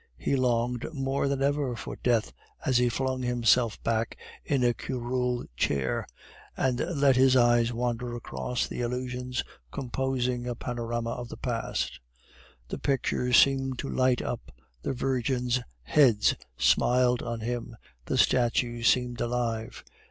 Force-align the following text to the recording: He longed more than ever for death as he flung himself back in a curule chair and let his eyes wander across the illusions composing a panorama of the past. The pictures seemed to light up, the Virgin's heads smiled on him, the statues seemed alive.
He 0.17 0.35
longed 0.35 0.91
more 0.95 1.27
than 1.27 1.43
ever 1.43 1.75
for 1.75 1.95
death 1.95 2.33
as 2.65 2.79
he 2.79 2.89
flung 2.89 3.21
himself 3.21 3.79
back 3.83 4.17
in 4.43 4.63
a 4.63 4.73
curule 4.73 5.45
chair 5.55 6.07
and 6.57 6.79
let 6.79 7.15
his 7.17 7.35
eyes 7.35 7.71
wander 7.71 8.15
across 8.15 8.65
the 8.65 8.81
illusions 8.81 9.43
composing 9.71 10.47
a 10.47 10.55
panorama 10.55 11.11
of 11.11 11.29
the 11.29 11.37
past. 11.37 11.99
The 12.69 12.79
pictures 12.79 13.37
seemed 13.37 13.77
to 13.77 13.89
light 13.89 14.23
up, 14.23 14.51
the 14.81 14.93
Virgin's 14.93 15.59
heads 15.83 16.33
smiled 16.57 17.21
on 17.21 17.41
him, 17.41 17.77
the 18.05 18.17
statues 18.17 18.87
seemed 18.87 19.21
alive. 19.21 19.83